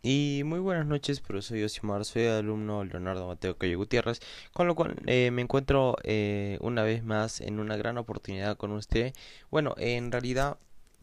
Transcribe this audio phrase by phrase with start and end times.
[0.00, 4.20] Y muy buenas noches, profesor Yosimar, soy alumno Leonardo Mateo Calle Gutiérrez,
[4.52, 8.70] con lo cual eh, me encuentro eh, una vez más en una gran oportunidad con
[8.70, 9.12] usted.
[9.50, 10.58] Bueno, en realidad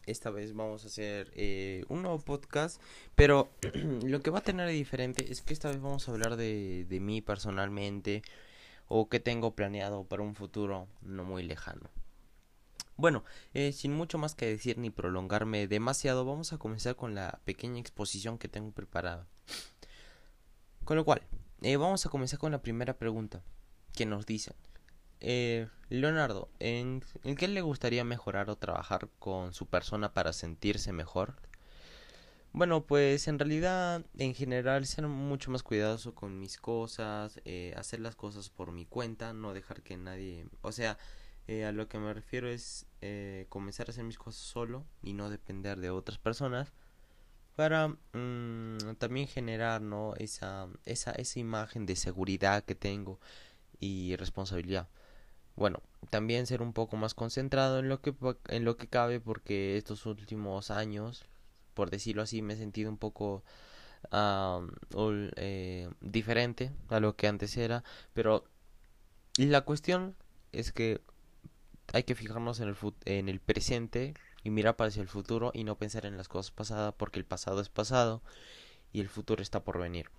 [0.06, 2.80] esta vez vamos a hacer eh, un nuevo podcast,
[3.14, 3.50] pero
[4.02, 6.86] lo que va a tener de diferente es que esta vez vamos a hablar de,
[6.88, 8.22] de mí personalmente
[8.88, 11.90] o qué tengo planeado para un futuro no muy lejano.
[12.96, 17.40] Bueno, eh, sin mucho más que decir ni prolongarme demasiado, vamos a comenzar con la
[17.44, 19.26] pequeña exposición que tengo preparada.
[20.84, 21.22] Con lo cual,
[21.62, 23.42] eh, vamos a comenzar con la primera pregunta
[23.92, 24.54] que nos dicen.
[25.20, 30.92] Eh, Leonardo, ¿en, ¿en qué le gustaría mejorar o trabajar con su persona para sentirse
[30.92, 31.36] mejor?
[32.52, 38.00] Bueno, pues en realidad, en general, ser mucho más cuidadoso con mis cosas, eh, hacer
[38.00, 40.96] las cosas por mi cuenta, no dejar que nadie, o sea,
[41.48, 45.12] eh, a lo que me refiero es eh, comenzar a hacer mis cosas solo y
[45.12, 46.72] no depender de otras personas
[47.54, 53.20] para mm, también generar no esa, esa esa imagen de seguridad que tengo
[53.80, 54.88] y responsabilidad.
[55.56, 58.14] Bueno también ser un poco más concentrado en lo que
[58.48, 61.24] en lo que cabe porque estos últimos años
[61.74, 63.44] por decirlo así me he sentido un poco
[65.36, 68.44] eh, diferente a lo que antes era pero
[69.38, 70.16] la cuestión
[70.52, 71.00] es que
[71.92, 75.76] hay que fijarnos en el, en el presente y mirar hacia el futuro y no
[75.76, 78.22] pensar en las cosas pasadas porque el pasado es pasado
[78.92, 80.10] y el futuro está por venir.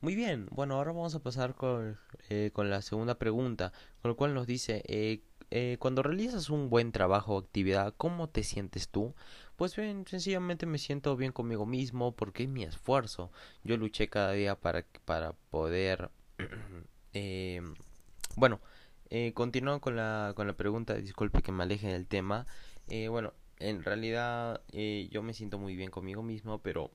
[0.00, 1.98] Muy bien, bueno, ahora vamos a pasar con,
[2.30, 6.70] eh, con la segunda pregunta, con lo cual nos dice, eh, eh, cuando realizas un
[6.70, 9.14] buen trabajo o actividad, ¿cómo te sientes tú?
[9.56, 13.30] Pues bien, sencillamente me siento bien conmigo mismo porque es mi esfuerzo.
[13.62, 16.10] Yo luché cada día para, para poder...
[18.36, 18.60] bueno,
[19.10, 22.46] eh, continuando con la, con la pregunta, disculpe que me aleje del tema.
[22.88, 26.90] Eh, bueno, en realidad eh, yo me siento muy bien conmigo mismo, pero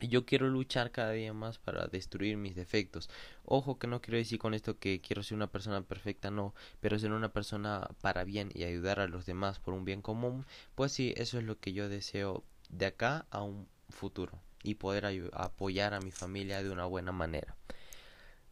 [0.00, 3.10] yo quiero luchar cada día más para destruir mis defectos.
[3.44, 6.98] Ojo que no quiero decir con esto que quiero ser una persona perfecta, no, pero
[6.98, 10.92] ser una persona para bien y ayudar a los demás por un bien común, pues
[10.92, 15.94] sí, eso es lo que yo deseo de acá a un futuro y poder apoyar
[15.94, 17.56] a mi familia de una buena manera.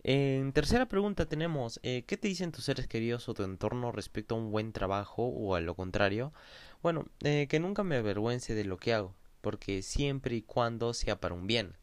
[0.08, 4.36] En tercera pregunta tenemos, eh, ¿qué te dicen tus seres queridos o tu entorno respecto
[4.36, 6.32] a un buen trabajo o a lo contrario?
[6.80, 11.18] Bueno, eh, que nunca me avergüence de lo que hago, porque siempre y cuando sea
[11.18, 11.76] para un bien,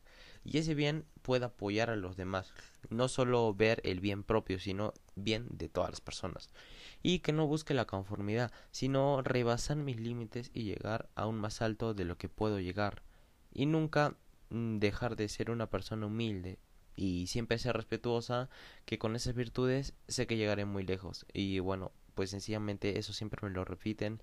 [0.45, 2.53] y ese bien pueda apoyar a los demás,
[2.89, 6.49] no solo ver el bien propio, sino bien de todas las personas,
[7.01, 11.93] y que no busque la conformidad, sino rebasar mis límites y llegar aún más alto
[11.93, 13.03] de lo que puedo llegar,
[13.51, 14.15] y nunca
[14.49, 16.57] mm, dejar de ser una persona humilde
[16.95, 18.49] y siempre ser respetuosa,
[18.85, 21.25] que con esas virtudes sé que llegaré muy lejos.
[21.33, 24.21] Y bueno, pues sencillamente eso siempre me lo repiten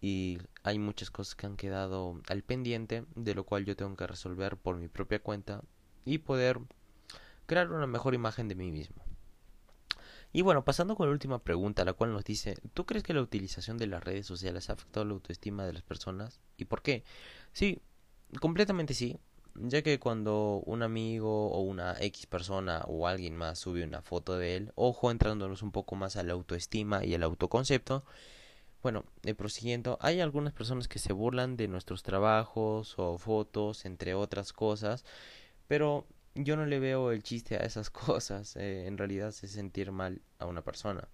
[0.00, 4.06] y hay muchas cosas que han quedado al pendiente, de lo cual yo tengo que
[4.06, 5.62] resolver por mi propia cuenta
[6.04, 6.60] y poder
[7.46, 9.02] crear una mejor imagen de mí mismo.
[10.32, 13.22] Y bueno, pasando con la última pregunta, la cual nos dice, ¿tú crees que la
[13.22, 16.40] utilización de las redes sociales ha afectado la autoestima de las personas?
[16.56, 17.04] ¿Y por qué?
[17.52, 17.80] Sí,
[18.40, 19.20] completamente sí
[19.56, 24.36] ya que cuando un amigo o una X persona o alguien más sube una foto
[24.38, 28.04] de él, ojo entrándonos un poco más a la autoestima y al autoconcepto,
[28.82, 34.14] bueno, eh, prosiguiendo, hay algunas personas que se burlan de nuestros trabajos o fotos, entre
[34.14, 35.04] otras cosas,
[35.68, 39.92] pero yo no le veo el chiste a esas cosas, eh, en realidad es sentir
[39.92, 41.08] mal a una persona.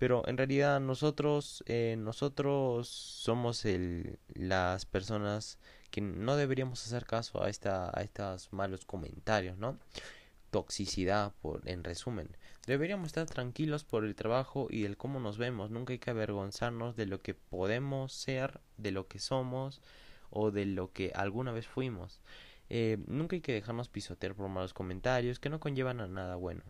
[0.00, 5.58] Pero en realidad nosotros, eh, nosotros somos el, las personas
[5.90, 9.78] que no deberíamos hacer caso a, esta, a estos malos comentarios, ¿no?
[10.50, 12.34] Toxicidad, por, en resumen.
[12.66, 15.70] Deberíamos estar tranquilos por el trabajo y el cómo nos vemos.
[15.70, 19.82] Nunca hay que avergonzarnos de lo que podemos ser, de lo que somos
[20.30, 22.22] o de lo que alguna vez fuimos.
[22.70, 26.62] Eh, nunca hay que dejarnos pisotear por malos comentarios que no conllevan a nada bueno.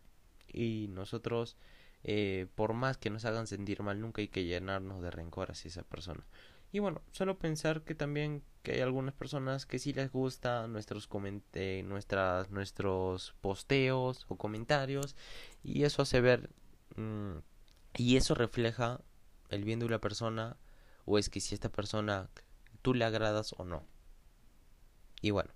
[0.52, 1.56] Y nosotros,
[2.04, 5.68] eh, por más que nos hagan sentir mal, nunca hay que llenarnos de rencor hacia
[5.68, 6.24] esa persona.
[6.72, 11.08] Y bueno, solo pensar que también que hay algunas personas que sí les gusta nuestros
[11.54, 15.16] eh, nuestras nuestros posteos o comentarios
[15.64, 16.50] y eso hace ver
[16.96, 17.38] mm,
[17.96, 19.00] y eso refleja
[19.48, 20.56] el bien de una persona
[21.06, 22.28] o es que si esta persona
[22.82, 23.84] tú le agradas o no.
[25.22, 25.50] Y bueno,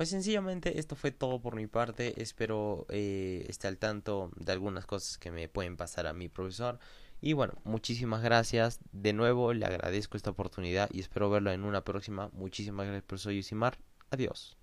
[0.00, 2.22] pues sencillamente esto fue todo por mi parte.
[2.22, 6.78] Espero eh, esté al tanto de algunas cosas que me pueden pasar a mi profesor.
[7.20, 8.80] Y bueno, muchísimas gracias.
[8.92, 12.30] De nuevo le agradezco esta oportunidad y espero verlo en una próxima.
[12.32, 13.76] Muchísimas gracias, profesor Yusimar.
[14.08, 14.59] Adiós.